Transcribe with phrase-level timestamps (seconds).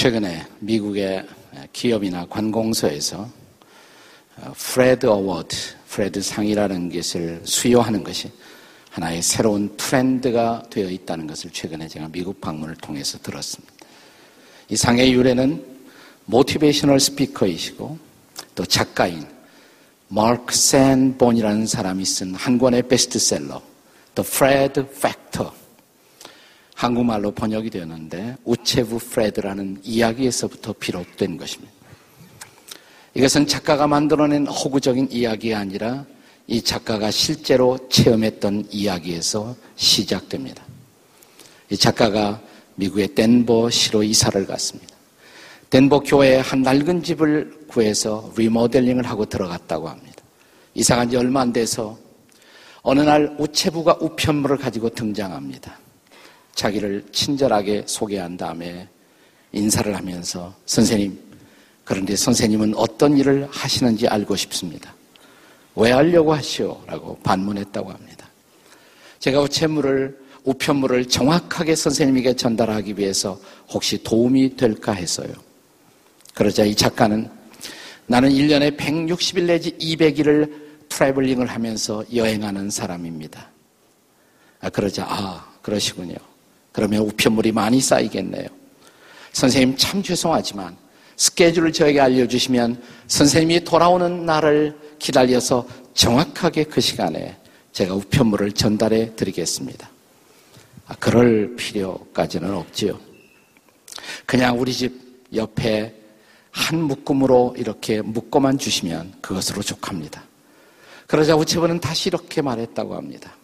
[0.00, 1.26] 최근에 미국의
[1.74, 3.28] 기업이나 관공서에서
[4.56, 5.54] Fred Award,
[5.90, 8.32] 프레드 상이라는 것을 수여하는 것이
[8.88, 13.74] 하나의 새로운 트렌드가 되어 있다는 것을 최근에 제가 미국 방문을 통해서 들었습니다.
[14.70, 15.62] 이 상의 유래는
[16.24, 17.98] motivational speaker이시고
[18.54, 19.26] 또 작가인
[20.08, 23.60] 마크 샌본이라는 사람이 쓴 한 권의 베스트셀러
[24.14, 25.19] The Fred Factor
[26.80, 31.70] 한국말로 번역이 되었는데 우체부 프레드라는 이야기에서부터 비롯된 것입니다.
[33.12, 36.06] 이것은 작가가 만들어낸 허구적인 이야기가 아니라
[36.46, 40.64] 이 작가가 실제로 체험했던 이야기에서 시작됩니다.
[41.68, 42.40] 이 작가가
[42.76, 44.96] 미국의 덴버 시로 이사를 갔습니다.
[45.68, 50.22] 덴버 교회에 한 낡은 집을 구해서 리모델링을 하고 들어갔다고 합니다.
[50.72, 51.98] 이사 간지 얼마 안 돼서
[52.80, 55.78] 어느 날 우체부가 우편물을 가지고 등장합니다.
[56.60, 58.86] 자기를 친절하게 소개한 다음에
[59.52, 61.18] 인사를 하면서 선생님,
[61.84, 64.94] 그런데 선생님은 어떤 일을 하시는지 알고 싶습니다.
[65.74, 66.82] 왜 하려고 하시오?
[66.86, 68.28] 라고 반문했다고 합니다.
[69.20, 75.32] 제가 우체물을, 우편물을 정확하게 선생님에게 전달하기 위해서 혹시 도움이 될까 해서요.
[76.34, 77.30] 그러자 이 작가는
[78.06, 80.52] 나는 1년에 160일 내지 200일을
[80.90, 83.48] 트래블링을 하면서 여행하는 사람입니다.
[84.60, 86.29] 아, 그러자, 아, 그러시군요.
[86.72, 88.46] 그러면 우편물이 많이 쌓이겠네요.
[89.32, 90.76] 선생님 참 죄송하지만
[91.16, 97.36] 스케줄을 저에게 알려주시면 선생님이 돌아오는 날을 기다려서 정확하게 그 시간에
[97.72, 99.90] 제가 우편물을 전달해 드리겠습니다.
[100.86, 102.98] 아, 그럴 필요까지는 없지요.
[104.26, 105.94] 그냥 우리 집 옆에
[106.50, 110.24] 한 묶음으로 이렇게 묶어만 주시면 그것으로 족합니다.
[111.06, 113.36] 그러자 우체부는 다시 이렇게 말했다고 합니다.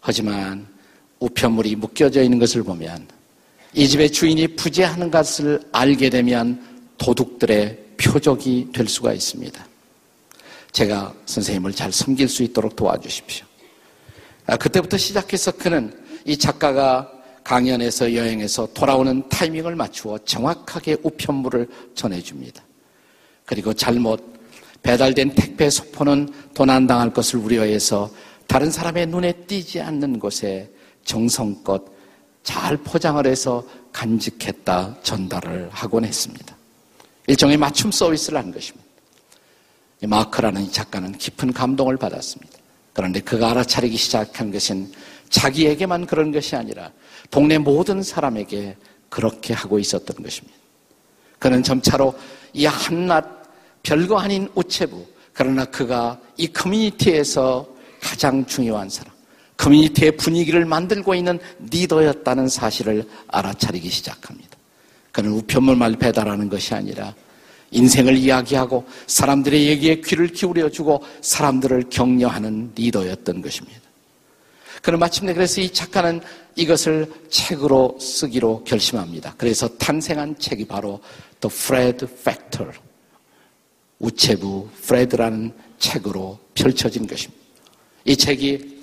[0.00, 0.66] 하지만
[1.24, 3.08] 우편물이 묶여져 있는 것을 보면
[3.72, 6.62] 이 집의 주인이 부재하는 것을 알게 되면
[6.98, 9.66] 도둑들의 표적이 될 수가 있습니다.
[10.72, 13.46] 제가 선생님을 잘 섬길 수 있도록 도와주십시오.
[14.46, 17.10] 아, 그때부터 시작해서 그는 이 작가가
[17.42, 22.62] 강연에서 여행해서 돌아오는 타이밍을 맞추어 정확하게 우편물을 전해줍니다.
[23.44, 24.22] 그리고 잘못
[24.82, 28.10] 배달된 택배 소포는 도난당할 것을 우려해서
[28.46, 30.73] 다른 사람의 눈에 띄지 않는 곳에
[31.04, 31.84] 정성껏
[32.42, 36.56] 잘 포장을 해서 간직했다 전달을 하곤 했습니다.
[37.26, 38.84] 일종의 맞춤 서비스를 한 것입니다.
[40.02, 42.58] 마크라는 이 작가는 깊은 감동을 받았습니다.
[42.92, 44.92] 그런데 그가 알아차리기 시작한 것은
[45.30, 46.92] 자기에게만 그런 것이 아니라
[47.30, 48.76] 동네 모든 사람에게
[49.08, 50.56] 그렇게 하고 있었던 것입니다.
[51.38, 52.14] 그는 점차로
[52.52, 53.44] 이 한낱
[53.82, 57.66] 별거 아닌 우체부, 그러나 그가 이 커뮤니티에서
[58.00, 59.13] 가장 중요한 사람,
[59.56, 61.38] 커뮤니티의 분위기를 만들고 있는
[61.70, 64.56] 리더였다는 사실을 알아차리기 시작합니다.
[65.12, 67.14] 그는 우편물만 배달하는 것이 아니라
[67.70, 73.80] 인생을 이야기하고 사람들의 얘기에 귀를 기울여 주고 사람들을 격려하는 리더였던 것입니다.
[74.82, 76.20] 그는 마침내 그래서 이 작가는
[76.56, 79.34] 이것을 책으로 쓰기로 결심합니다.
[79.38, 81.00] 그래서 탄생한 책이 바로
[81.40, 82.72] The Fred Factor,
[83.98, 87.42] 우체부 프레드라는 책으로 펼쳐진 것입니다.
[88.04, 88.73] 이 책이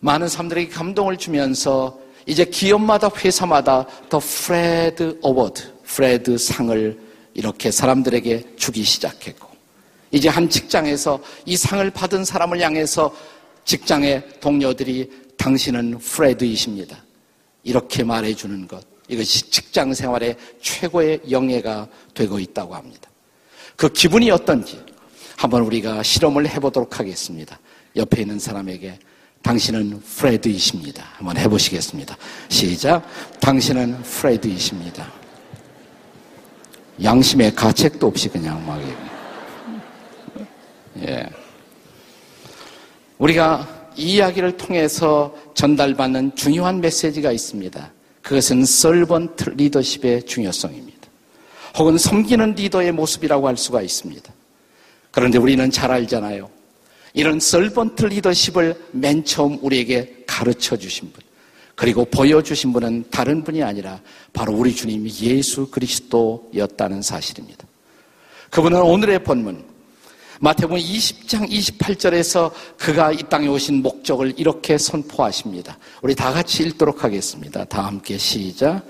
[0.00, 6.98] 많은 사람들에게 감동을 주면서 이제 기업마다 회사마다 The Fred Award, 프레드 상을
[7.34, 9.48] 이렇게 사람들에게 주기 시작했고
[10.10, 13.14] 이제 한 직장에서 이 상을 받은 사람을 향해서
[13.64, 17.02] 직장의 동료들이 당신은 프레드이십니다.
[17.62, 18.84] 이렇게 말해주는 것.
[19.08, 23.10] 이것이 직장 생활의 최고의 영예가 되고 있다고 합니다.
[23.76, 24.80] 그 기분이 어떤지
[25.36, 27.58] 한번 우리가 실험을 해보도록 하겠습니다.
[27.96, 28.98] 옆에 있는 사람에게
[29.42, 31.04] 당신은 프레드이십니다.
[31.14, 32.16] 한번 해보시겠습니다.
[32.48, 33.02] 시작.
[33.40, 35.10] 당신은 프레드이십니다.
[37.02, 38.80] 양심의 가책도 없이 그냥 막.
[41.02, 41.26] 예.
[43.18, 47.92] 우리가 이 이야기를 통해서 전달받는 중요한 메시지가 있습니다.
[48.22, 51.00] 그것은 설번트 리더십의 중요성입니다.
[51.78, 54.32] 혹은 섬기는 리더의 모습이라고 할 수가 있습니다.
[55.10, 56.50] 그런데 우리는 잘 알잖아요.
[57.12, 61.22] 이런 설번트 리더십을 맨 처음 우리에게 가르쳐 주신 분,
[61.74, 64.00] 그리고 보여주신 분은 다른 분이 아니라
[64.32, 67.66] 바로 우리 주님 예수 그리스도였다는 사실입니다.
[68.50, 69.64] 그분은 오늘의 본문,
[70.42, 75.76] 마태복음 20장 28절에서 그가 이 땅에 오신 목적을 이렇게 선포하십니다.
[76.00, 77.64] 우리 다 같이 읽도록 하겠습니다.
[77.66, 78.82] 다 함께 시작.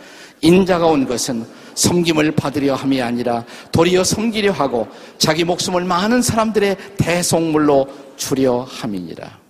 [0.42, 1.44] 인자가 온 것은
[1.80, 4.86] 섬김을 받으려 함이 아니라 도리어 섬기려 하고
[5.16, 7.88] 자기 목숨을 많은 사람들의 대속물로
[8.18, 9.40] 주려 함이니라.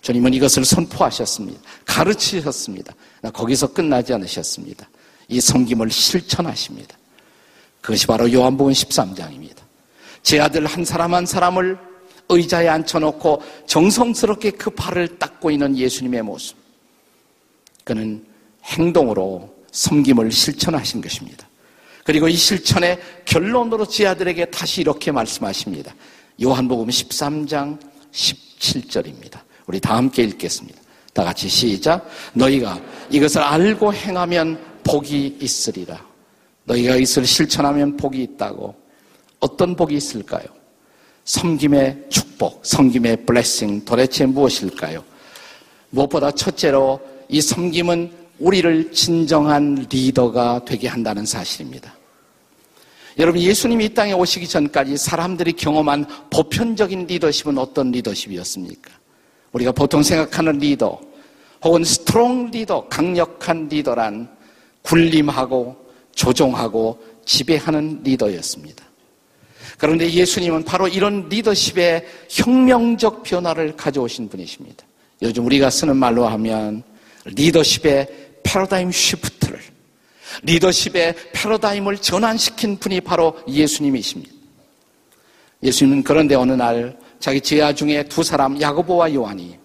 [0.00, 1.60] 주님은 이것을 선포하셨습니다.
[1.84, 2.92] 가르치셨습니다.
[3.32, 4.88] 거기서 끝나지 않으셨습니다.
[5.28, 6.98] 이 섬김을 실천하십니다.
[7.80, 9.58] 그것이 바로 요한복음 13장입니다.
[10.24, 11.78] 제 아들 한 사람 한 사람을
[12.30, 16.56] 의자에 앉혀놓고 정성스럽게 그 발을 닦고 있는 예수님의 모습.
[17.84, 18.26] 그는
[18.64, 21.48] 행동으로 섬김을 실천하신 것입니다.
[22.04, 25.94] 그리고 이 실천의 결론으로 제 아들에게 다시 이렇게 말씀하십니다.
[26.42, 27.78] 요한복음 13장
[28.12, 29.40] 17절입니다.
[29.66, 30.80] 우리 다 함께 읽겠습니다.
[31.12, 32.08] 다 같이 시작.
[32.32, 32.80] 너희가
[33.10, 36.04] 이것을 알고 행하면 복이 있으리라.
[36.64, 38.74] 너희가 이것을 실천하면 복이 있다고.
[39.40, 40.44] 어떤 복이 있을까요?
[41.24, 45.04] 섬김의 축복, 섬김의 블레싱 도대체 무엇일까요?
[45.90, 51.94] 무엇보다 첫째로 이 섬김은 우리를 진정한 리더가 되게 한다는 사실입니다.
[53.18, 58.90] 여러분, 예수님이 이 땅에 오시기 전까지 사람들이 경험한 보편적인 리더십은 어떤 리더십이었습니까?
[59.52, 60.98] 우리가 보통 생각하는 리더,
[61.62, 64.28] 혹은 strong leader, 강력한 리더란
[64.82, 65.76] 군림하고
[66.14, 68.84] 조종하고 지배하는 리더였습니다.
[69.78, 74.84] 그런데 예수님은 바로 이런 리더십의 혁명적 변화를 가져오신 분이십니다.
[75.22, 76.82] 요즘 우리가 쓰는 말로 하면
[77.24, 78.08] 리더십의
[78.42, 79.60] 패러다임 쉬프트를
[80.42, 84.32] 리더십의 패러다임을 전환시킨 분이 바로 예수님이십니다.
[85.62, 89.58] 예수님은 그런데 어느 날 자기 제자 중에 두 사람 야고보와 요한이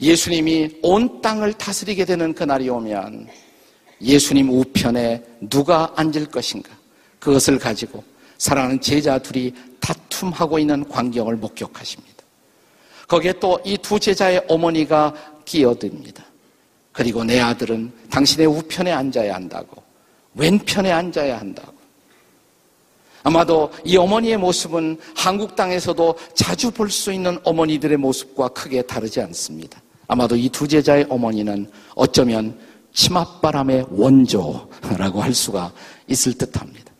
[0.00, 3.28] 예수님이 온 땅을 다스리게 되는 그날이 오면
[4.00, 6.70] 예수님 우편에 누가 앉을 것인가
[7.18, 8.04] 그것을 가지고
[8.38, 12.14] 사랑하는 제자 둘이 다툼하고 있는 광경을 목격하십니다.
[13.08, 15.14] 거기에 또 이 두 제자의 어머니가
[15.44, 16.24] 끼어듭니다.
[16.94, 19.82] 그리고 내 아들은 당신의 우편에 앉아야 한다고
[20.34, 21.74] 왼편에 앉아야 한다고.
[23.24, 29.82] 아마도 이 어머니의 모습은 한국 땅에서도 자주 볼 수 있는 어머니들의 모습과 크게 다르지 않습니다.
[30.06, 32.56] 아마도 이 두 제자의 어머니는 어쩌면
[32.92, 35.72] 치맛바람의 원조라고 할 수가
[36.06, 36.92] 있을 듯 합니다.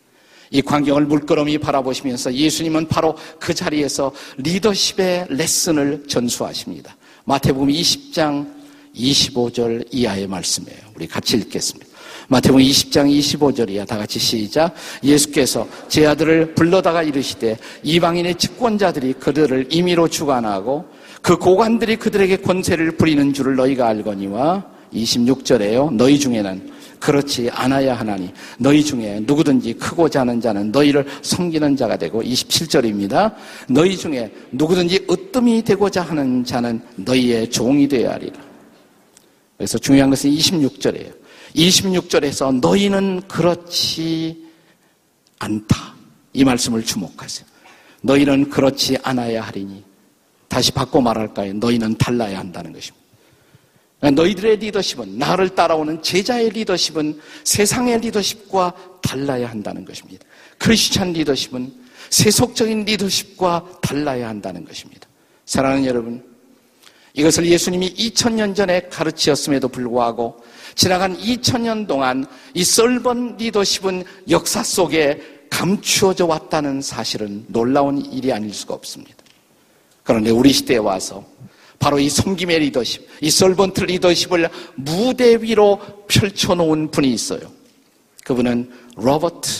[0.50, 6.96] 이 광경을 물끄러미 바라보시면서 예수님은 바로 그 자리에서 리더십의 레슨을 전수하십니다.
[7.26, 8.63] 마태복음 20장
[8.96, 10.78] 25절 이하의 말씀이에요.
[10.94, 11.86] 우리 같이 읽겠습니다.
[12.28, 13.86] 마태복음 20장 25절이야.
[13.86, 14.74] 다 같이 시작.
[15.02, 20.86] 예수께서 제 아들을 불러다가 이르시되 이방인의 집권자들이 그들을 임의로 주관하고
[21.20, 25.92] 그 고관들이 그들에게 권세를 부리는 줄을 너희가 알거니와 26절에요.
[25.94, 32.22] 너희 중에는 그렇지 않아야 하나니 너희 중에 누구든지 크고자 하는 자는 너희를 섬기는 자가 되고
[32.22, 33.34] 27절입니다.
[33.68, 38.53] 너희 중에 누구든지 으뜸이 되고자 하는 자는 너희의 종이 되어야 하리라.
[39.56, 41.14] 그래서 중요한 것은 26절이에요.
[41.54, 44.44] 26절에서 너희는 그렇지
[45.38, 45.94] 않다.
[46.32, 47.46] 이 말씀을 주목하세요.
[48.02, 49.84] 너희는 그렇지 않아야 하리니
[50.48, 51.54] 다시 바꿔 말할까요?
[51.54, 53.04] 너희는 달라야 한다는 것입니다.
[54.00, 60.26] 너희들의 리더십은 나를 따라오는 제자의 리더십은 세상의 리더십과 달라야 한다는 것입니다.
[60.58, 61.72] 크리스찬 리더십은
[62.10, 65.08] 세속적인 리더십과 달라야 한다는 것입니다.
[65.46, 66.22] 사랑하는 여러분,
[67.14, 70.42] 이것을 예수님이 2000년 전에 가르치었음에도 불구하고
[70.74, 78.74] 지나간 2000년 동안 이 썰번 리더십은 역사 속에 감추어져 왔다는 사실은 놀라운 일이 아닐 수가
[78.74, 79.16] 없습니다.
[80.02, 81.24] 그런데 우리 시대에 와서
[81.78, 87.40] 바로 이 섬김의 리더십, 이 썰번트 리더십을 무대 위로 펼쳐놓은 분이 있어요.
[88.24, 89.50] 그분은 로버트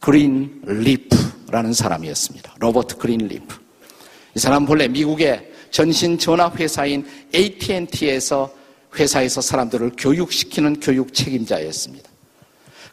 [0.00, 2.56] 그린 리프라는 사람이었습니다.
[2.58, 3.56] 로버트 그린 리프.
[4.34, 7.04] 이 사람 본래 미국의 전신 전화 회사인
[7.34, 8.50] AT&T에서
[8.98, 12.08] 회사에서 사람들을 교육시키는 교육 책임자였습니다.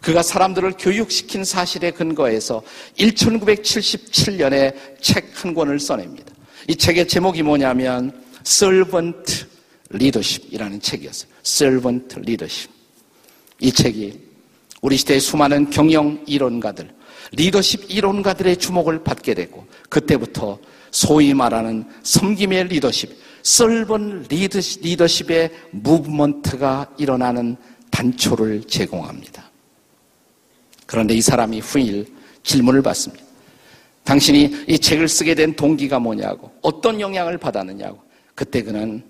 [0.02, 2.62] 그가 사람들을 교육시킨 사실에 근거해서
[2.98, 6.34] 1977년에 책 한 권을 써냅니다.
[6.68, 9.46] 이 책의 제목이 뭐냐면 Servant
[9.94, 11.32] Leadership이라는 책이었어요.
[11.46, 12.70] Servant Leadership.
[13.62, 14.20] 이 책이
[14.82, 16.94] 우리 시대의 수많은 경영 이론가들,
[17.32, 20.60] 리더십 이론가들의 주목을 받게 되고 그때부터
[20.94, 23.10] 소위 말하는 섬김의 리더십,
[23.42, 27.58] 썰번 리더십 의 무브먼트가 일어나는
[27.90, 29.44] 단초를 제공합니다.
[30.86, 32.06] 그런데 이 사람이 후일
[32.44, 33.24] 질문을 받습니다.
[34.04, 38.00] 당신이 이 책을 쓰게 된 동기가 뭐냐고, 어떤 영향을 받았느냐고.
[38.36, 39.04] 그때 그는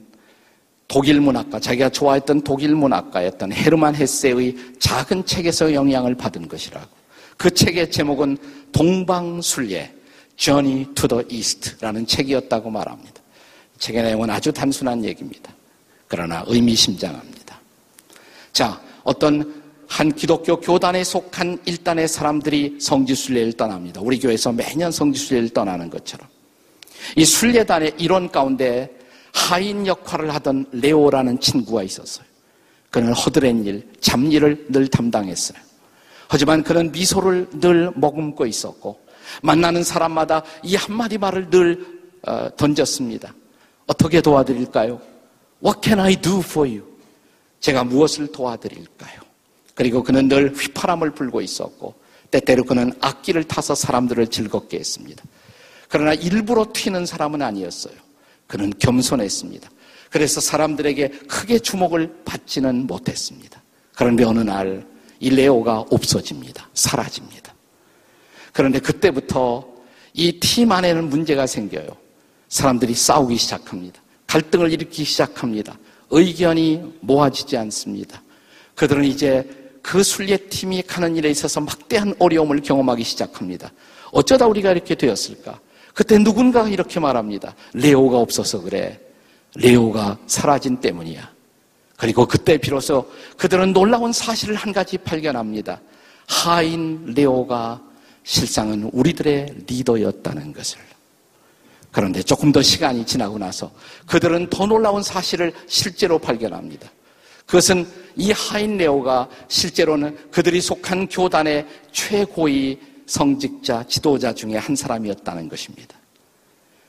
[0.88, 6.88] 독일 문학가, 자기가 좋아했던 독일 문학가였던 헤르만 헤세의 작은 책에서 영향을 받은 것이라고.
[7.36, 8.38] 그 책의 제목은
[8.72, 10.03] 동방순례,
[10.36, 13.22] Journey to the East라는 책이었다고 말합니다.
[13.80, 15.54] 책의 내용은 아주 단순한 얘기입니다.
[16.08, 17.60] 그러나 의미심장합니다.
[18.52, 24.02] 자, 어떤 한 기독교 교단에 속한 일단의 사람들이 성지순례를 떠납니다.
[24.02, 26.28] 우리 교회에서 매년 성지순례를 떠나는 것처럼.
[27.16, 28.90] 이 순례단의 일원 가운데
[29.34, 32.26] 하인 역할을 하던 레오라는 친구가 있었어요.
[32.90, 35.58] 그는 허드렛 일, 잡일을 늘 담당했어요.
[36.28, 39.00] 하지만 그는 미소를 늘 머금고 있었고
[39.42, 41.86] 만나는 사람마다 이 한마디 말을 늘
[42.28, 43.34] 어, 던졌습니다.
[43.88, 45.02] 어떻게 도와드릴까요?
[45.64, 46.84] What can I do for you?
[47.60, 49.22] 제가 무엇을 도와드릴까요?
[49.76, 51.96] 그리고 그는 늘 휘파람을 불고 있었고
[52.32, 55.24] 때때로 그는 악기를 타서 사람들을 즐겁게 했습니다.
[55.88, 57.94] 그러나 일부러 튀는 사람은 아니었어요.
[58.48, 59.70] 그는 겸손했습니다.
[60.10, 63.62] 그래서 사람들에게 크게 주목을 받지는 못했습니다.
[63.96, 64.84] 그런데 어느 날이
[65.22, 66.70] 레오가 없어집니다.
[66.74, 67.53] 사라집니다.
[68.54, 69.68] 그런데 그때부터
[70.14, 71.88] 이 팀 안에는 문제가 생겨요.
[72.50, 74.02] 사람들이 싸우기 시작합니다.
[74.28, 75.78] 갈등을 일으키기 시작합니다.
[76.12, 78.22] 의견이 모아지지 않습니다.
[78.76, 79.50] 그들은 이제
[79.82, 83.72] 그 순례팀이 가는 일에 있어서 막대한 어려움을 경험하기 시작합니다.
[84.12, 85.60] 어쩌다 우리가 이렇게 되었을까?
[85.94, 87.56] 그때 누군가가 이렇게 말합니다.
[87.74, 89.00] 레오가 없어서 그래.
[89.56, 91.32] 레오가 사라진 때문이야.
[91.98, 95.82] 그리고 그때 비로소 그들은 놀라운 사실을 한 가지 발견합니다.
[96.28, 97.82] 하인 레오가
[98.24, 100.80] 실상은 우리들의 리더였다는 것을.
[101.92, 103.72] 그런데 조금 더 시간이 지나고 나서
[104.08, 106.90] 그들은 더 놀라운 사실을 실제로 발견합니다.
[107.46, 115.96] 그것은 이 하인 레오가 실제로는 그들이 속한 교단의 최고의 성직자, 지도자 중에 한 사람이었다는 것입니다.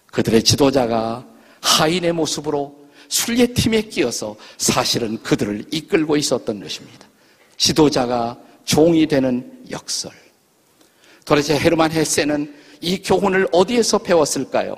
[0.06, 1.26] 그들의 지도자가
[1.60, 7.06] 하인의 모습으로 순례팀에 끼어서 사실은 그들을 이끌고 있었던 것입니다.
[7.56, 10.23] 지도자가 종이 되는 역설.
[11.24, 14.76] 도대체 헤르만 헤세는 이 교훈을 어디에서 배웠을까요?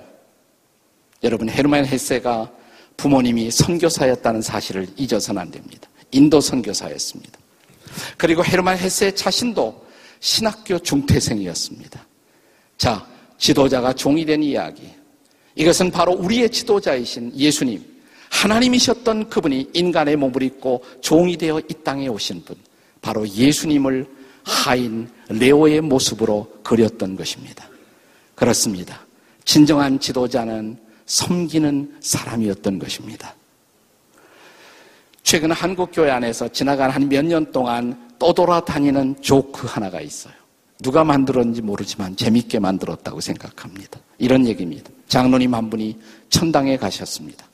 [1.23, 2.53] 여러분, 헤르만 헤세가
[2.97, 5.89] 부모님이 선교사였다는 사실을 잊어서는 안 됩니다.
[6.13, 7.39] 인도 선교사였습니다.
[8.17, 9.87] 그리고 헤르만 헤세 자신도
[10.21, 12.07] 신학교 중퇴생이었습니다.
[12.79, 13.07] 자,
[13.39, 14.91] 지도자가 종이 된 이야기.
[15.55, 17.85] 이것은 바로 우리의 지도자이신 예수님,
[18.31, 22.57] 하나님이셨던 그분이 인간의 몸을 입고 종이 되어 이 땅에 오신 분,
[23.01, 24.07] 바로 예수님을
[24.47, 27.69] 하인 레오의 모습으로 그렸던 것입니다.
[28.35, 29.01] 그렇습니다.
[29.45, 33.35] 진정한 지도자는 섬기는 사람이었던 것입니다.
[35.23, 40.35] 최근 한국 교회 안에서 지나간 한 몇 년 동안 떠돌아다니는 조크 하나가 있어요.
[40.81, 43.99] 누가 만들었는지 모르지만 재밌게 만들었다고 생각합니다.
[44.19, 44.91] 이런 얘기입니다.
[45.09, 45.99] 장로님 한 분이
[46.31, 47.45] 천당에 가셨습니다.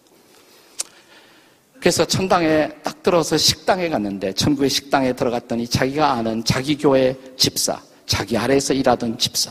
[1.82, 8.38] 그래서 천당에 딱 들어서 식당에 갔는데 천국의 식당에 들어갔더니 자기가 아는 자기 교회 집사, 자기
[8.38, 9.50] 아래에서 일하던 집사,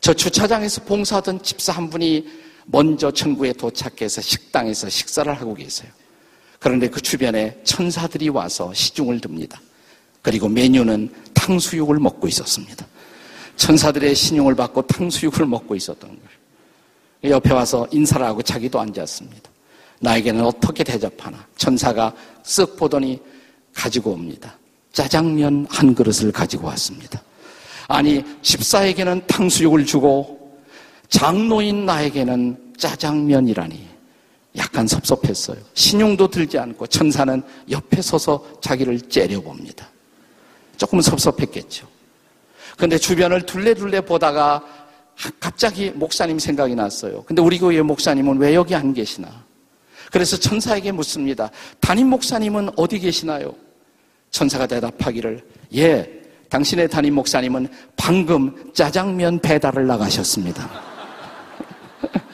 [0.00, 2.26] 저 주차장에서 봉사하던 집사 한 분이
[2.64, 5.90] 먼저 천국에 도착해서 식당에서 식사를 하고 계세요.
[6.58, 9.60] 그런데 그 주변에 천사들이 와서 시중을 듭니다.
[10.22, 12.86] 그리고 메뉴는 탕수육을 먹고 있었습니다.
[13.56, 17.34] 천사들의 신용을 받고 탕수육을 먹고 있었던 거예요.
[17.36, 19.53] 옆에 와서 인사를 하고 자기도 앉았습니다.
[20.04, 21.44] 나에게는 어떻게 대접하나?
[21.56, 23.20] 천사가 쓱 보더니
[23.72, 24.56] 가지고 옵니다.
[24.92, 27.20] 짜장면 한 그릇을 가지고 왔습니다.
[27.88, 30.60] 아니, 집사에게는 탕수육을 주고
[31.08, 33.94] 장로인 나에게는 짜장면이라니.
[34.56, 35.56] 약간 섭섭했어요.
[35.72, 39.88] 신용도 들지 않고 천사는 옆에 서서 자기를 째려봅니다.
[40.76, 41.88] 조금 섭섭했겠죠.
[42.76, 44.62] 근데 주변을 둘레둘레 보다가
[45.40, 47.24] 갑자기 목사님 생각이 났어요.
[47.24, 49.44] 근데 우리 교회 목사님은 왜 여기 안 계시나?
[50.10, 51.50] 그래서 천사에게 묻습니다.
[51.80, 53.54] 담임 목사님은 어디 계시나요?
[54.30, 55.44] 천사가 대답하기를,
[55.76, 60.70] 예, 당신의 담임 목사님은 방금 짜장면 배달을 나가셨습니다.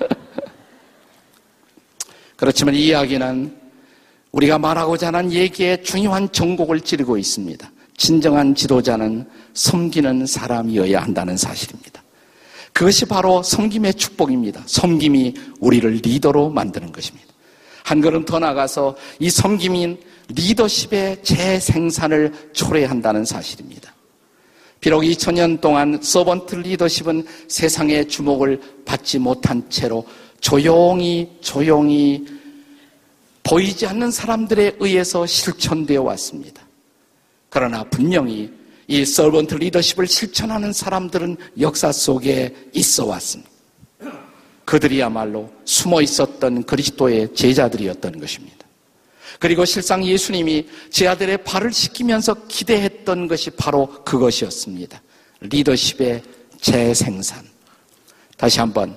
[2.36, 3.56] 그렇지만 이 이야기는
[4.32, 7.70] 우리가 말하고자 하는 얘기에 중요한 정곡을 찌르고 있습니다.
[7.96, 12.02] 진정한 지도자는 섬기는 사람이어야 한다는 사실입니다.
[12.72, 14.62] 그것이 바로 섬김의 축복입니다.
[14.66, 17.29] 섬김이 우리를 리더로 만드는 것입니다.
[17.90, 23.92] 한 걸음 더 나가서 이 섬김인 리더십의 재생산을 초래한다는 사실입니다.
[24.78, 30.06] 비록 2000년 동안 서번트 리더십은 세상의 주목을 받지 못한 채로
[30.40, 32.24] 조용히 조용히
[33.42, 36.62] 보이지 않는 사람들에 의해서 실천되어 왔습니다.
[37.48, 38.52] 그러나 분명히
[38.86, 43.49] 이 서번트 리더십을 실천하는 사람들은 역사 속에 있어 왔습니다.
[44.70, 48.58] 그들이야말로 숨어 있었던 그리스도의 제자들이었던 것입니다.
[49.40, 55.02] 그리고 실상 예수님이 제 아들의 발을 씻기면서 기대했던 것이 바로 그것이었습니다.
[55.40, 56.22] 리더십의
[56.60, 57.44] 재생산.
[58.36, 58.96] 다시 한번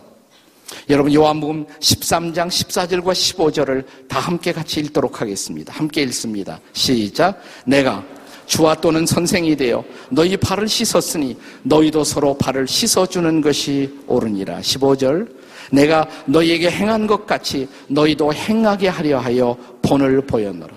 [0.91, 5.73] 여러분 요한복음 13장 14절과 15절을 다 함께 같이 읽도록 하겠습니다.
[5.73, 6.59] 함께 읽습니다.
[6.73, 7.41] 시작.
[7.65, 8.05] 내가
[8.45, 14.59] 주와 또는 선생이 되어 너희 발을 씻었으니 너희도 서로 발을 씻어주는 것이 옳으니라.
[14.59, 15.42] 15절.
[15.73, 20.71] 내가 너희에게 행한 것 같이 너희도 행하게 하려 하여 본을 보였노라.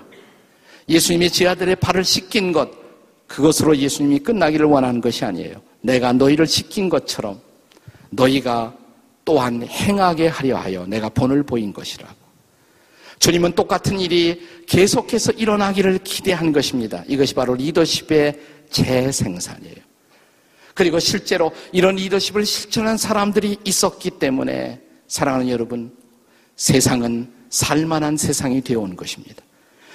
[0.89, 2.69] 예수님의 제 아들의 발을 씻긴 것,
[3.27, 5.61] 그것으로 예수님이 끝나기를 원하는 것이 아니에요.
[5.81, 7.39] 내가 너희를 씻긴 것처럼
[8.09, 8.73] 너희가
[9.23, 12.15] 또한 행하게 하려 하여 내가 본을 보인 것이라고.
[13.19, 17.03] 주님은 똑같은 일이 계속해서 일어나기를 기대한 것입니다.
[17.07, 18.39] 이것이 바로 리더십의
[18.69, 19.75] 재생산이에요.
[20.73, 25.91] 그리고 실제로 이런 리더십을 실천한 사람들이 있었기 때문에 사랑하는 여러분,
[26.55, 29.43] 세상은 살만한 세상이 되어온 것입니다.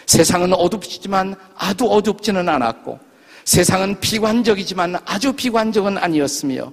[0.06, 2.98] 세상은 어둡지만 아주 어둡지는 않았고
[3.44, 6.72] 세상은 비관적이지만 아주 비관적은 아니었으며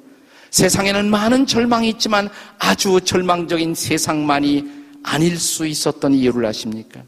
[0.51, 7.03] 세상에는 많은 절망이 있지만 아주 절망적인 세상만이 아닐 수 있었던 이유를 아십니까?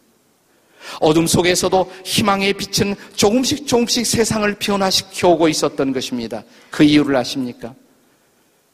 [0.99, 6.43] 어둠 속에서도 희망의 빛은 조금씩 조금씩 세상을 변화시켜 오고 있었던 것입니다.
[6.69, 7.73] 그 이유를 아십니까?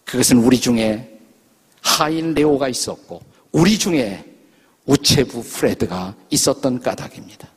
[0.06, 1.17] 그것은 우리 중에
[1.82, 4.24] 하인 레오가 있었고 우리 중에
[4.86, 7.48] 우체부 프레드가 있었던 까닭입니다.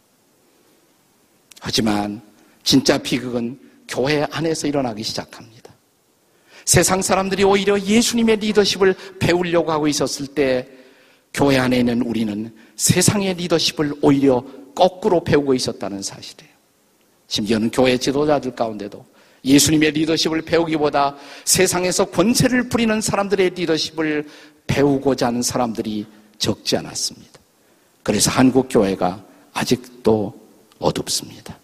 [1.60, 2.20] 하지만
[2.62, 3.58] 진짜 비극은
[3.88, 5.72] 교회 안에서 일어나기 시작합니다.
[6.64, 10.68] 세상 사람들이 오히려 예수님의 리더십을 배우려고 하고 있었을 때
[11.32, 16.50] 교회 안에 있는 우리는 세상의 리더십을 오히려 거꾸로 배우고 있었다는 사실이에요.
[17.28, 19.04] 심지어는 교회 지도자들 가운데도
[19.44, 24.28] 예수님의 리더십을 배우기보다 세상에서 권세를 부리는 사람들의 리더십을
[24.66, 26.06] 배우고자 하는 사람들이
[26.38, 27.40] 적지 않았습니다.
[28.02, 30.34] 그래서 한국 교회가 아직도
[30.78, 31.58] 어둡습니다.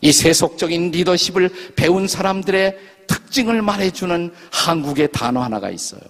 [0.00, 6.00] 이 세속적인 리더십을 배운 사람들의 특징을 말해주는 한국의 단어 하나가 있어요.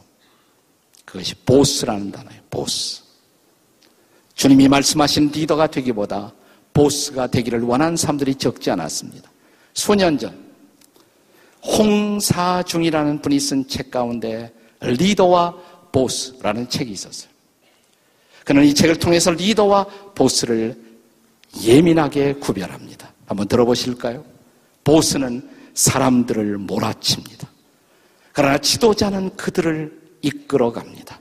[1.05, 2.41] 그것이 보스라는 단어예요.
[2.51, 3.03] 보스.
[4.35, 6.33] 주님이 말씀하신 리더가 되기보다
[6.73, 9.31] 보스가 되기를 원하는 사람들이 적지 않았습니다.
[9.75, 10.52] 수년 전
[11.65, 15.55] 홍사중이라는 분이 쓴 책 가운데 리더와
[15.93, 17.31] 보스라는 책이 있었어요.
[18.45, 19.85] 그는 이 책을 통해서 리더와
[20.15, 20.77] 보스를
[21.63, 23.13] 예민하게 구별합니다.
[23.27, 24.25] 한번 들어보실까요?
[24.85, 27.49] 보스는 사람들을 몰아칩니다.
[28.33, 31.21] 그러나 지도자는 그들을 이끌어갑니다.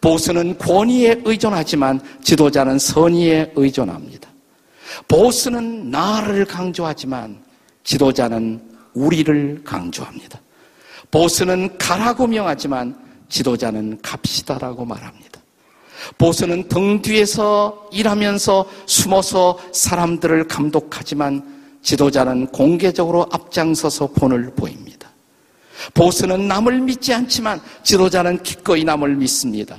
[0.00, 4.28] 보스는 권위에 의존하지만 지도자는 선의에 의존합니다.
[5.08, 7.44] 보스는 나를 강조하지만
[7.84, 10.40] 지도자는 우리를 강조합니다.
[11.10, 12.96] 보스는 가라고 명하지만
[13.28, 15.40] 지도자는 갑시다라고 말합니다.
[16.18, 25.10] 보스는 등 뒤에서 일하면서 숨어서 사람들을 감독하지만 지도자는 공개적으로 앞장서서 본을 보입니다.
[25.94, 29.76] 보스는 남을 믿지 않지만 지도자는 기꺼이 남을 믿습니다.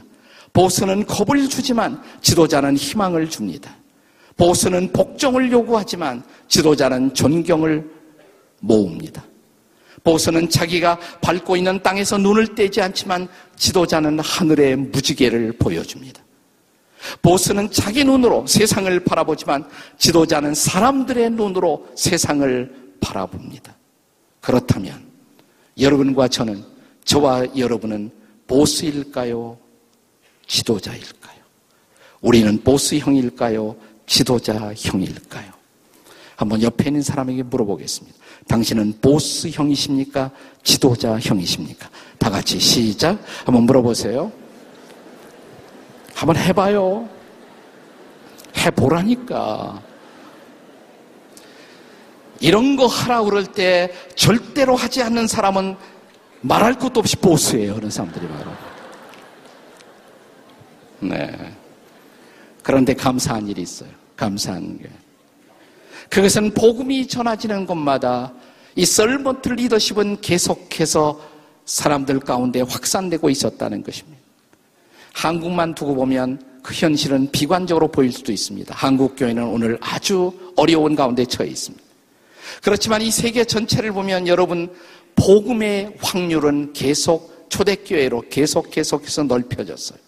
[0.53, 3.75] 보스는 겁을 주지만 지도자는 희망을 줍니다.
[4.37, 7.96] 보스는 복종을 요구하지만 지도자는 존경을
[8.59, 9.23] 모읍니다.
[10.03, 16.23] 보스는 자기가 밟고 있는 땅에서 눈을 떼지 않지만 지도자는 하늘의 무지개를 보여줍니다.
[17.21, 19.67] 보스는 자기 눈으로 세상을 바라보지만
[19.97, 23.75] 지도자는 사람들의 눈으로 세상을 바라봅니다.
[24.41, 25.05] 그렇다면
[25.79, 26.63] 여러분과 저는
[27.03, 28.11] 저와 여러분은
[28.47, 29.57] 보스일까요?
[30.47, 31.37] 지도자일까요?
[32.21, 33.75] 우리는 보스형일까요?
[34.05, 35.56] 지도자형일까요?
[36.37, 38.15] 한번 옆에 있는 사람에게 물어보겠습니다.
[38.47, 40.29] 당신은 보스형이십니까?
[40.61, 41.89] 지도자형이십니까?
[42.19, 43.17] 다 같이 시작.
[43.43, 44.31] 한번 물어보세요.
[46.13, 47.09] 한번 해봐요.
[48.55, 49.81] 해보라니까.
[52.39, 55.75] 이런 거 하라 그럴 때 절대로 하지 않는 사람은
[56.41, 57.73] 말할 것도 없이 보스예요.
[57.73, 58.51] 그런 사람들이 바로.
[60.99, 61.55] 네.
[62.61, 63.89] 그런데 감사한 일이 있어요.
[64.15, 65.06] 감사한 게.
[66.09, 68.33] 그것은 복음이 전해지는 곳마다
[68.75, 71.19] 이 썰먼트 리더십은 계속해서
[71.65, 74.19] 사람들 가운데 확산되고 있었다는 것입니다.
[75.13, 78.73] 한국만 두고 보면 그 현실은 비관적으로 보일 수도 있습니다.
[78.75, 81.83] 한국 교회는 오늘 아주 어려운 가운데 처해 있습니다.
[82.61, 84.71] 그렇지만 이 세계 전체를 보면 여러분
[85.15, 89.99] 복음의 확률은 계속 초대교회로 계속 계속해서 넓혀졌어요.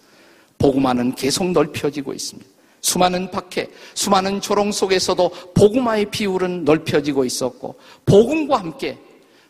[0.58, 2.48] 복음화는 계속 넓혀지고 있습니다.
[2.80, 8.98] 수많은 박해, 수많은 조롱 속에서도 복음화의 비율은 넓혀지고 있었고 복음과 함께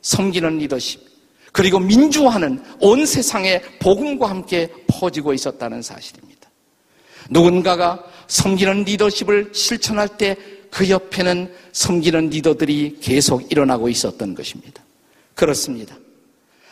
[0.02, 1.00] 섬기는 리더십
[1.52, 6.48] 그리고 민주화는 온 세상에 복음과 함께 퍼지고 있었다는 사실입니다.
[7.28, 10.36] 누군가가 섬기는 리더십을 실천할 때
[10.70, 14.82] 그 옆에는 섬기는 리더들이 계속 일어나고 있었던 것입니다.
[15.34, 15.96] 그렇습니다.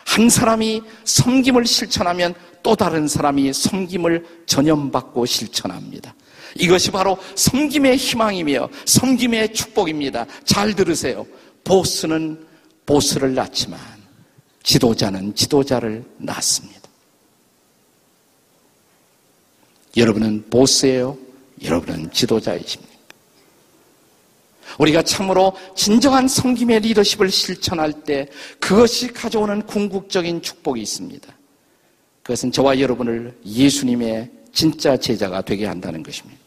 [0.07, 6.15] 한 사람이 섬김을 실천하면 또 다른 사람이 섬김을 전염받고 실천합니다.
[6.57, 10.27] 이것이 바로 섬김의 희망이며 섬김의 축복입니다.
[10.45, 11.27] 잘 들으세요.
[11.65, 12.47] 보스는
[12.87, 13.79] 보스를 낳지만
[14.63, 16.89] 지도자는 지도자를 낳습니다.
[19.97, 21.19] 여러분은 보스예요?
[21.63, 22.89] 여러분은 지도자이십니까?
[24.79, 28.29] 우리가 참으로 진정한 성김의 리더십을 실천할 때
[28.61, 31.35] 그것이 가져오는 궁극적인 축복이 있습니다.
[32.23, 36.39] 그것은 저와 여러분을 예수님의 진짜 제자가 되게 한다는 것입니다.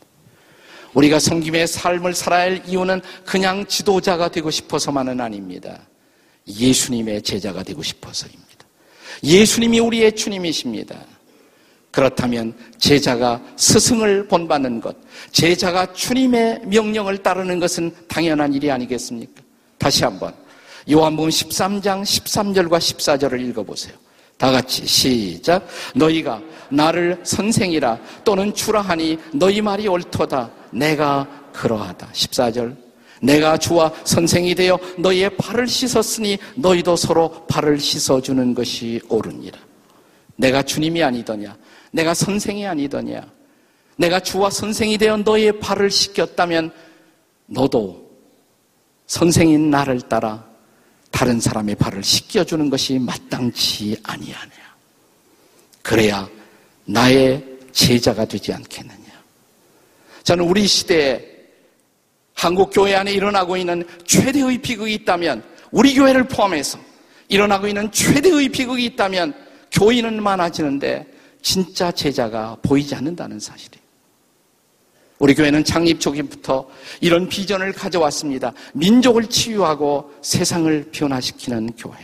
[0.94, 5.80] 우리가 성김의 삶을 살아야 할 이유는 그냥 지도자가 되고 싶어서만은 아닙니다.
[6.48, 8.42] 예수님의 제자가 되고 싶어서입니다.
[9.24, 10.98] 예수님이 우리의 주님이십니다.
[11.92, 14.96] 그렇다면 제자가 스승을 본받는 것,
[15.32, 19.42] 제자가 주님의 명령을 따르는 것은 당연한 일이 아니겠습니까?
[19.78, 20.34] 다시 한번
[20.90, 23.94] 요한복음 13장 13절과 14절을 읽어보세요.
[24.41, 25.67] 다 같이 시작.
[25.93, 30.49] 너희가 나를 선생이라 또는 주라 하니 너희 말이 옳도다.
[30.71, 32.10] 내가 그러하다.
[32.12, 32.75] 14절.
[33.21, 39.60] 내가 주와 선생이 되어 너희의 발을 씻었으니 너희도 서로 발을 씻어주는 것이 옳으니라.
[40.38, 41.56] 내가 주님이 아니더냐?
[41.91, 43.21] 내가 선생이 아니더냐?
[43.97, 46.71] 내가 주와 선생이 되어 너희의 발을 씻겼다면
[47.45, 48.10] 너도
[49.06, 50.51] 선생인 나를 따라
[51.12, 54.52] 다른 사람의 발을 씻겨주는 것이 마땅치 아니하냐.
[55.82, 56.28] 그래야
[56.86, 59.00] 나의 제자가 되지 않겠느냐.
[60.24, 61.32] 저는 우리 시대에
[62.34, 66.80] 한국 교회 안에 일어나고 있는 최대의 비극이 있다면 우리 교회를 포함해서
[67.28, 69.34] 일어나고 있는 최대의 비극이 있다면
[69.71, 71.06] 교인은 많아지는데
[71.41, 73.81] 진짜 제자가 보이지 않는다는 사실이에요.
[75.22, 76.68] 우리 교회는 창립 초기부터
[77.00, 78.54] 이런 비전을 가져왔습니다.
[78.74, 81.96] 민족을 치유하고 세상을 변화시키는 교회.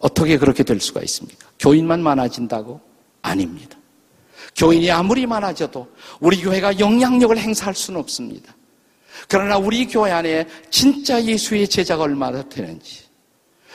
[0.00, 1.48] 어떻게 그렇게 될 수가 있습니까?
[1.60, 2.80] 교인만 많아진다고?
[3.22, 3.78] 아닙니다.
[4.56, 5.86] 교인이 아무리 많아져도
[6.18, 8.52] 우리 교회가 영향력을 행사할 수는 없습니다.
[9.28, 13.04] 그러나 우리 교회 안에 진짜 예수의 제자가 얼마나 되는지,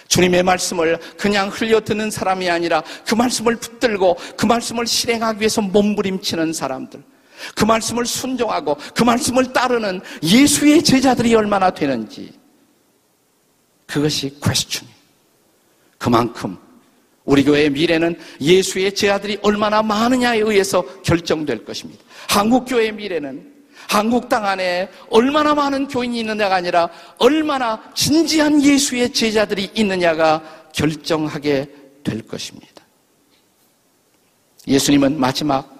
[0.09, 6.51] 주님의 말씀을 그냥 흘려 듣는 사람이 아니라 그 말씀을 붙들고 그 말씀을 실행하기 위해서 몸부림치는
[6.51, 7.01] 사람들,
[7.55, 12.31] 그 말씀을 순종하고 그 말씀을 따르는 예수의 제자들이 얼마나 되는지,
[13.85, 14.89] 그것이 퀘스천이
[15.97, 16.57] 그만큼
[17.25, 22.03] 우리 교회의 미래는 예수의 제자들이 얼마나 많으냐에 의해서 결정될 것입니다.
[22.27, 23.53] 한국 교회의 미래는
[23.87, 31.67] 한국 땅 안에 얼마나 많은 교인이 있느냐가 아니라 얼마나 진지한 예수의 제자들이 있느냐가 결정하게
[32.03, 32.83] 될 것입니다.
[34.67, 35.78] 예수님은 마지막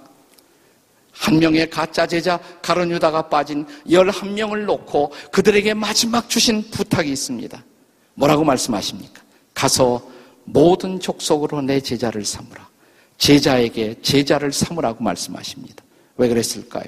[1.19, 7.61] 한 명의 가짜 제자 가론 유다가 빠진 열한 명을 놓고 그들에게 마지막 주신 부탁이 있습니다.
[8.13, 9.21] 뭐라고 말씀하십니까?
[9.53, 10.01] 가서
[10.45, 12.69] 모든 족속으로 내 제자를 삼으라.
[13.17, 15.83] 제자에게 제자를 삼으라고 말씀하십니다.
[16.15, 16.87] 왜 그랬을까요?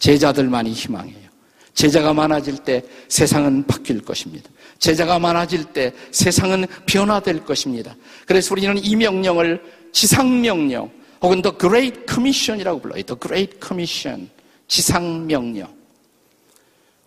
[0.00, 1.30] 제자들만이 희망이에요.
[1.72, 4.50] 제자가 많아질 때 세상은 바뀔 것입니다.
[4.80, 7.94] 제자가 많아질 때 세상은 변화될 것입니다.
[8.26, 10.90] 그래서 우리는 이 명령을 지상명령
[11.22, 13.02] 혹은 The Great Commission이라고 불러요.
[13.02, 14.28] The Great Commission.
[14.66, 15.68] 지상명령.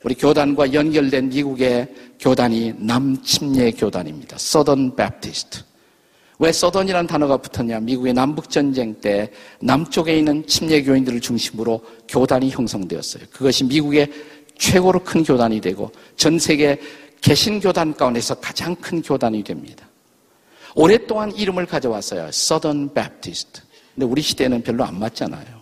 [0.04, 1.88] 우리 교단과 연결된 미국의
[2.20, 4.36] 교단이 남침례 교단입니다.
[4.36, 5.64] Southern Baptist.
[6.38, 7.80] 왜 Southern이라는 단어가 붙었냐?
[7.80, 13.24] 미국의 남북전쟁 때 남쪽에 있는 침례교인들을 중심으로 교단이 형성되었어요.
[13.32, 14.12] 그것이 미국의
[14.58, 16.80] 최고로 큰 교단이 되고 전 세계
[17.22, 19.88] 개신교단 가운데서 가장 큰 교단이 됩니다.
[20.76, 22.28] 오랫동안 이름을 가져왔어요.
[22.28, 23.62] Southern Baptist.
[23.96, 25.56] 근데 우리 시대는 별로 안 맞잖아요.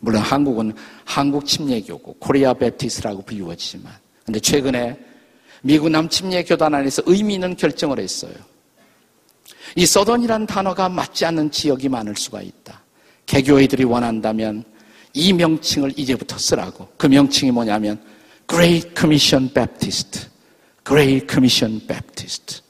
[0.00, 0.72] 물론 한국은
[1.04, 3.92] 한국 침례교고 Korea Baptist라고 불리워지지만
[4.24, 4.98] 근데 최근에
[5.62, 8.34] 미국 남침례 교단 안에서 의미 있는 결정을 했어요.
[9.74, 12.82] 이 서던이라는 단어가 맞지 않는 지역이 많을 수가 있다.
[13.26, 14.64] 개교회들이 원한다면
[15.12, 16.88] 이 명칭을 이제부터 쓰라고.
[16.96, 18.00] 그 명칭이 뭐냐면
[18.48, 20.28] Great Commission Baptist.
[20.84, 22.62] Great Commission Baptist.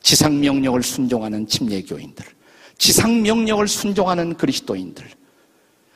[0.00, 2.33] 지상 명령을 순종하는 침례교인들.
[2.84, 5.08] 지상 명령을 순종하는 그리스도인들.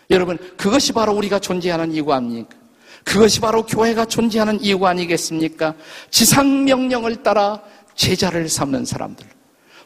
[0.08, 2.56] 여러분, 그것이 바로 우리가 존재하는 이유 아닙니까?
[3.04, 5.74] 그것이 바로 교회가 존재하는 이유 아니겠습니까?
[6.10, 7.60] 지상 명령을 따라
[7.94, 9.26] 제자를 삼는 사람들.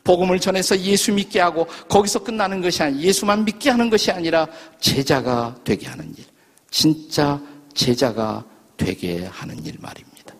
[0.04, 4.46] 복음을 전해서 예수 믿게 하고 거기서 끝나는 것이 아니라 예수만 믿게 하는 것이 아니라
[4.78, 6.24] 제자가 되게 하는 일.
[6.70, 7.40] 진짜
[7.74, 8.44] 제자가
[8.76, 10.36] 되게 하는 일 말입니다.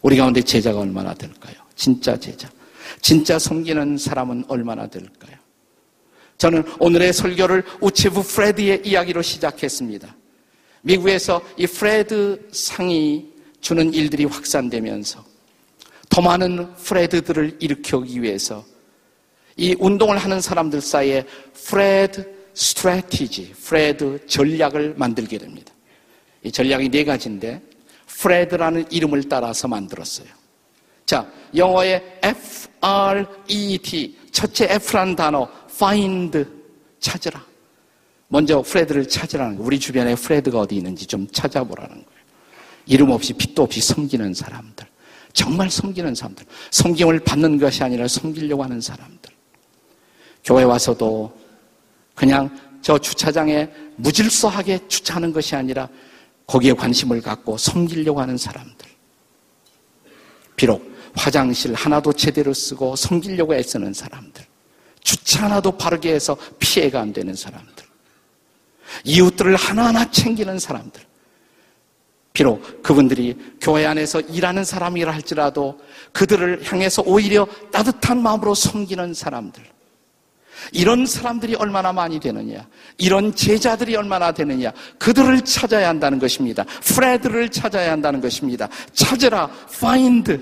[0.00, 1.56] 우리 가운데 제자가 얼마나 될까요?
[1.74, 2.48] 진짜 제자.
[3.00, 5.41] 진짜 섬기는 사람은 얼마나 될까요?
[6.42, 10.12] 저는 오늘의 설교를 우체부 프레드의 이야기로 시작했습니다.
[10.80, 15.24] 미국에서 이 프레드 상이 주는 일들이 확산되면서
[16.08, 18.64] 더 많은 프레드들을 일으키기 위해서
[19.56, 25.72] 이 운동을 하는 사람들 사이에 Fred Strategy, 프레드 전략을 만들게 됩니다.
[26.42, 27.62] 이 전략이 네 가지인데
[28.06, 30.26] 프레드라는 이름을 따라서 만들었어요.
[31.06, 31.24] 자,
[31.54, 35.48] 영어의 F-R-E-D 첫째 F라는 단어
[35.82, 36.44] find
[37.00, 37.44] 찾으라.
[38.28, 39.66] 먼저 프레드를 찾으라는 거예요.
[39.66, 42.22] 우리 주변에 프레드가 어디 있는지 좀 찾아보라는 거예요.
[42.86, 44.86] 이름 없이 빛도 없이 섬기는 사람들.
[45.32, 46.46] 정말 섬기는 사람들.
[46.70, 49.32] 섬김을 받는 것이 아니라 섬기려고 하는 사람들.
[50.44, 51.36] 교회 와서도
[52.14, 55.88] 그냥 저 주차장에 무질서하게 주차하는 것이 아니라
[56.46, 58.88] 거기에 관심을 갖고 섬기려고 하는 사람들.
[60.56, 64.51] 비록 화장실 하나도 제대로 쓰고 섬기려고 애쓰는 사람들.
[65.02, 67.84] 주차 하나도 바르게 해서 피해가 안 되는 사람들.
[69.04, 71.02] 이웃들을 하나하나 챙기는 사람들.
[72.32, 75.78] 비록 그분들이 교회 안에서 일하는 사람이라 할지라도
[76.12, 79.62] 그들을 향해서 오히려 따뜻한 마음으로 섬기는 사람들.
[80.70, 82.66] 이런 사람들이 얼마나 많이 되느냐.
[82.96, 84.72] 이런 제자들이 얼마나 되느냐.
[84.98, 86.64] 그들을 찾아야 한다는 것입니다.
[86.82, 88.68] 프레드를 찾아야 한다는 것입니다.
[88.92, 90.38] 찾으라, find.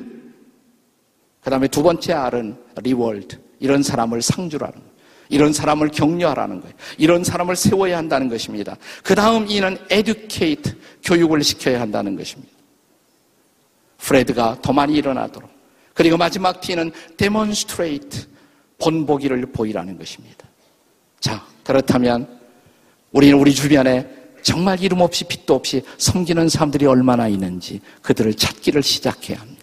[1.40, 3.38] 그 다음에 두 번째 알은 reward.
[3.60, 4.90] 이런 사람을 상주라는 거예요.
[5.28, 6.74] 이런 사람을 격려하라는 거예요.
[6.98, 8.76] 이런 사람을 세워야 한다는 것입니다.
[9.04, 10.72] 그 다음 이는 educate,
[11.04, 12.52] 교육을 시켜야 한다는 것입니다.
[13.98, 15.48] 프레드가 더 많이 일어나도록.
[15.94, 18.24] 그리고 마지막 T는 demonstrate,
[18.78, 20.46] 본보기를 보이라는 것입니다.
[21.20, 22.26] 자, 그렇다면
[23.12, 24.08] 우리는 우리 주변에
[24.42, 29.62] 정말 이름 없이 빛도 없이 섬기는 사람들이 얼마나 있는지 그들을 찾기를 시작해야 합니다.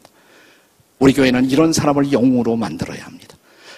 [1.00, 3.27] 우리 교회는 이런 사람을 영웅으로 만들어야 합니다.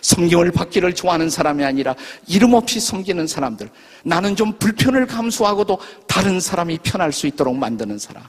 [0.01, 1.95] 섬김을 받기를 좋아하는 사람이 아니라
[2.27, 3.69] 이름 없이 섬기는 사람들.
[4.03, 8.23] 나는 좀 불편을 감수하고도 다른 사람이 편할 수 있도록 만드는 사람.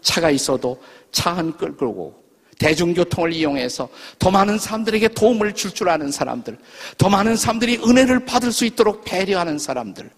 [0.00, 0.80] 차가 있어도
[1.10, 2.22] 차 한 끌 끌고
[2.58, 6.58] 대중교통을 이용해서 더 많은 사람들에게 도움을 줄줄 아는 사람들,
[6.96, 10.10] 더 많은 사람들이 은혜를 받을 수 있도록 배려하는 사람들,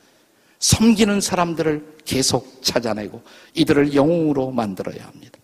[0.59, 3.23] 섬기는 사람들을 계속 찾아내고
[3.55, 5.39] 이들을 영웅으로 만들어야 합니다.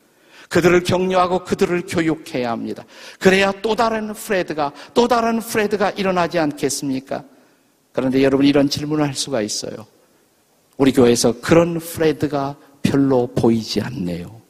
[0.49, 2.85] 그들을 격려하고 그들을 교육해야 합니다.
[3.19, 7.25] 그래야 또 다른 프레드가, 또 다른 프레드가 일어나지 않겠습니까?
[7.93, 9.87] 그런데 여러분 이런 질문을 할 수가 있어요.
[10.77, 14.41] 우리 교회에서 그런 프레드가 별로 보이지 않네요.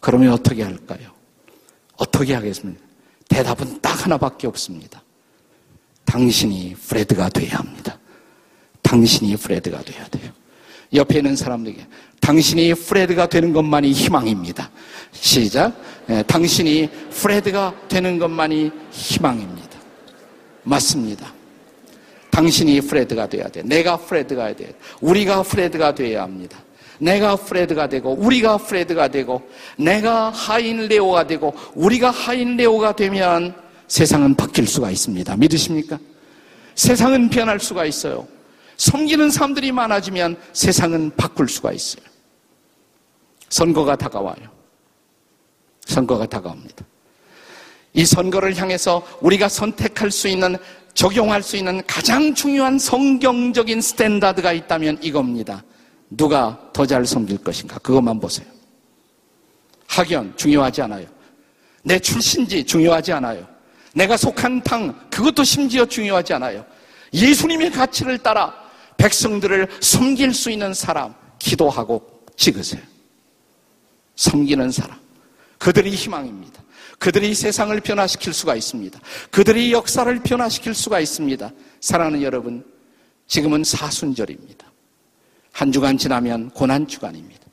[0.00, 1.12] 그러면 어떻게 할까요?
[1.96, 2.82] 어떻게 하겠습니까?
[3.28, 5.02] 대답은 딱 하나밖에 없습니다.
[6.04, 7.98] 당신이 프레드가 돼야 합니다.
[8.82, 10.32] 당신이 프레드가 돼야 돼요.
[10.92, 11.86] 옆에 있는 사람들에게
[12.20, 14.70] 당신이 프레드가 되는 것만이 희망입니다.
[15.12, 15.72] 시작.
[16.06, 19.68] 네, 당신이 프레드가 되는 것만이 희망입니다.
[20.62, 21.32] 맞습니다.
[22.30, 23.62] 당신이 프레드가 돼야 돼.
[23.62, 24.74] 내가 프레드가 돼야 돼.
[25.00, 26.58] 우리가 프레드가 돼야 합니다.
[26.98, 33.54] 내가 프레드가 되고 우리가 프레드가 되고 내가 하인 레오가 되고 우리가 하인 레오가 되면
[33.86, 35.36] 세상은 바뀔 수가 있습니다.
[35.36, 35.98] 믿으십니까?
[36.74, 38.26] 세상은 변할 수가 있어요.
[38.78, 42.04] 섬기는 사람들이 많아지면 세상은 바꿀 수가 있어요.
[43.50, 44.48] 선거가 다가와요.
[45.84, 46.84] 선거가 다가옵니다.
[47.94, 50.56] 이 선거를 향해서 우리가 선택할 수 있는
[50.94, 55.64] 적용할 수 있는 가장 중요한 성경적인 standard가 있다면 이겁니다.
[56.10, 57.78] 누가 더 잘 섬길 것인가?
[57.78, 58.46] 그것만 보세요.
[59.88, 61.06] 학연 중요하지 않아요.
[61.82, 63.46] 내 출신지 중요하지 않아요.
[63.94, 66.64] 내가 속한 당 그것도 심지어 중요하지 않아요.
[67.12, 68.67] 예수님의 가치를 따라
[68.98, 72.82] 백성들을 섬길 수 있는 사람 기도하고 찍으세요.
[74.16, 74.98] 섬기는 사람.
[75.58, 76.62] 그들이 희망입니다.
[76.98, 78.98] 그들이 세상을 변화시킬 수가 있습니다.
[79.30, 81.50] 그들이 역사를 변화시킬 수가 있습니다.
[81.80, 82.64] 사랑하는 여러분,
[83.28, 84.66] 지금은 사순절입니다.
[85.52, 87.46] 한 주간 지나면 고난주간입니다.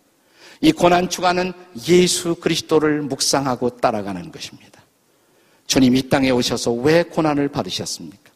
[0.61, 1.53] 이 고난주간은
[1.87, 4.81] 예수 그리스도를 묵상하고 따라가는 것입니다.
[5.67, 8.31] 주님 이 땅에 오셔서 왜 고난을 받으셨습니까?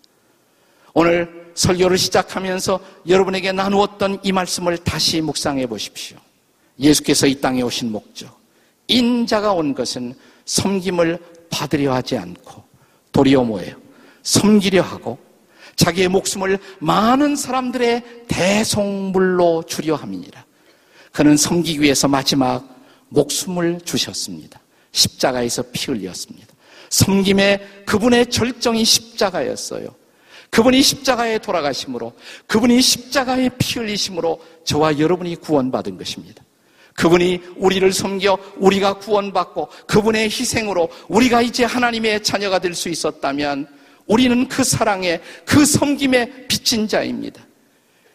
[0.94, 6.18] 오늘 설교를 시작하면서 여러분에게 나누었던 이 말씀을 다시 묵상해 보십시오.
[6.80, 8.40] 예수께서 이 땅에 오신 목적.
[8.88, 11.20] 인자가 온 것은 섬김을
[11.50, 12.64] 받으려 하지 않고
[13.12, 13.76] 도리어 뭐예요?
[14.24, 15.20] 섬기려 하고
[15.76, 20.46] 자기의 목숨을 많은 사람들의 대성물로 주려 함이니라.
[21.12, 22.64] 그는 섬기기 위해서 마지막
[23.10, 24.62] 목숨을 주셨습니다.
[24.94, 26.54] 십자가에서 피 흘렸습니다.
[26.90, 29.99] 섬김의 그분의 절정이 십자가였어요.
[30.50, 32.14] 그분이 십자가에 돌아가심으로
[32.48, 36.44] 그분이 십자가에 피 흘리심으로 저와 여러분이 구원받은 것입니다.
[36.96, 43.68] 그분이 우리를 섬겨 우리가 구원받고 그분의 희생으로 우리가 이제 하나님의 자녀가 될 수 있었다면
[44.06, 47.46] 우리는 그 사랑에 그 섬김에 빚진 자입니다.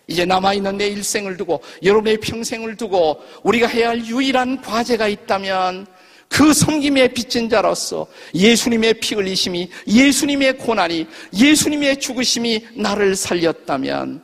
[0.07, 5.87] 이제 남아있는 내 일생을 두고 여러분의 평생을 두고 우리가 해야 할 유일한 과제가 있다면
[6.35, 14.21] 그 섬김에 빚진 자로서 예수님의 피 흘리심이 예수님의 고난이 예수님의 죽으심이 나를 살렸다면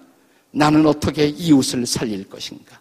[0.51, 2.81] 나는 어떻게 이웃을 살릴 것인가?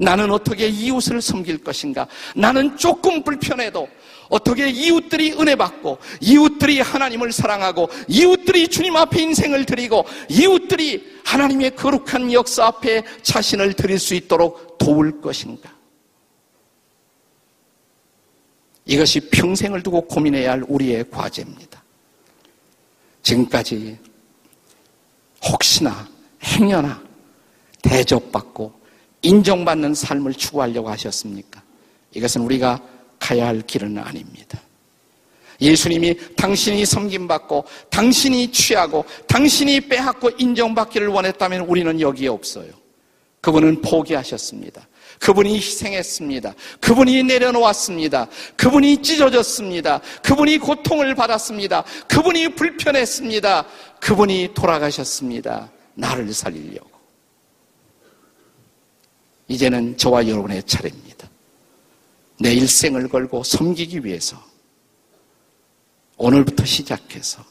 [0.00, 2.06] 나는 어떻게 이웃을 섬길 것인가?
[2.34, 3.86] 나는 조금 불편해도
[4.30, 12.32] 어떻게 이웃들이 은혜 받고 이웃들이 하나님을 사랑하고 이웃들이 주님 앞에 인생을 드리고 이웃들이 하나님의 거룩한
[12.32, 15.73] 역사 앞에 자신을 드릴 수 있도록 도울 것인가?
[18.86, 21.82] 이것이 평생을 두고 고민해야 할 우리의 과제입니다.
[23.22, 23.98] 지금까지
[25.42, 26.08] 혹시나
[26.42, 27.02] 행여나
[27.82, 28.72] 대접받고
[29.22, 31.62] 인정받는 삶을 추구하려고 하셨습니까?
[32.12, 32.80] 이것은 우리가
[33.18, 34.60] 가야 할 길은 아닙니다.
[35.60, 42.70] 예수님이 당신이 섬김받고 당신이 취하고 당신이 빼앗고 인정받기를 원했다면 우리는 여기에 없어요.
[43.40, 44.86] 그분은 포기하셨습니다.
[45.24, 46.54] 그분이 희생했습니다.
[46.82, 48.28] 그분이 내려놓았습니다.
[48.58, 50.02] 그분이 찢어졌습니다.
[50.22, 51.82] 그분이 고통을 받았습니다.
[52.08, 53.66] 그분이 불편했습니다.
[54.00, 55.72] 그분이 돌아가셨습니다.
[55.94, 56.90] 나를 살리려고.
[59.48, 61.30] 이제는 저와 여러분의 차례입니다.
[62.38, 64.36] 내 일생을 걸고 섬기기 위해서
[66.18, 67.42] 오늘부터 시작해서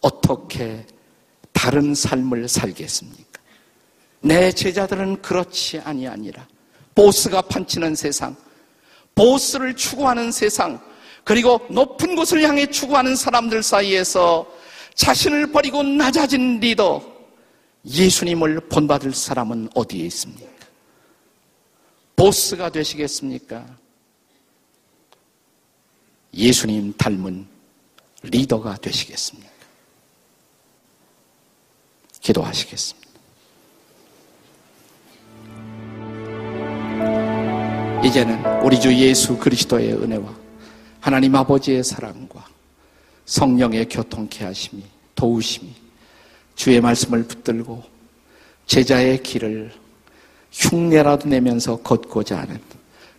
[0.00, 0.86] 어떻게
[1.52, 3.42] 다른 삶을 살겠습니까?
[4.22, 6.46] 내 제자들은 그렇지 아니 아니라
[6.96, 8.34] 보스가 판치는 세상,
[9.14, 10.80] 보스를 추구하는 세상,
[11.22, 14.46] 그리고 높은 곳을 향해 추구하는 사람들 사이에서
[14.94, 17.02] 자신을 버리고 낮아진 리더,
[17.84, 20.50] 예수님을 본받을 사람은 어디에 있습니까?
[22.16, 23.66] 보스가 되시겠습니까?
[26.32, 27.46] 예수님 닮은
[28.22, 29.50] 리더가 되시겠습니까?
[32.20, 33.05] 기도하시겠습니다.
[38.06, 40.32] 이제는 우리 주 예수 그리스도의 은혜와
[41.00, 42.46] 하나님 아버지의 사랑과
[43.24, 44.84] 성령의 교통케 하심이
[45.16, 45.74] 도우심이
[46.54, 47.82] 주의 말씀을 붙들고
[48.66, 49.72] 제자의 길을
[50.52, 52.60] 흉내라도 내면서 걷고자 하는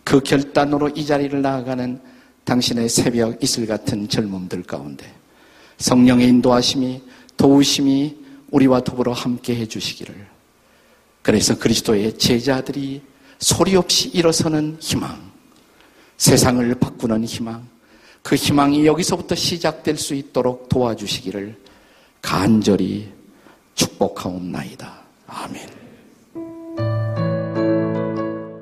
[0.04, 2.00] 그 결단으로 이 자리를 나아가는
[2.44, 5.12] 당신의 새벽 이슬 같은 젊음들 가운데
[5.76, 7.02] 성령의 인도하심이
[7.36, 8.16] 도우심이
[8.50, 10.26] 우리와 더불어 함께 해주시기를
[11.20, 13.02] 그래서 그리스도의 제자들이
[13.38, 15.30] 소리 없이 일어서는 희망
[16.16, 17.68] 세상을 바꾸는 희망
[18.22, 21.56] 그 희망이 여기서부터 시작될 수 있도록 도와주시기를
[22.20, 23.10] 간절히
[23.74, 24.92] 축복하옵나이다.
[25.26, 25.77] 아멘.